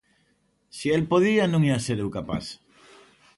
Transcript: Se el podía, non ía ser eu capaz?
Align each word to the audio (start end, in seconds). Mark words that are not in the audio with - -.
Se 0.77 0.87
el 0.97 1.03
podía, 1.11 1.43
non 1.47 1.65
ía 1.69 1.83
ser 1.85 1.97
eu 2.03 2.09
capaz? 2.17 2.45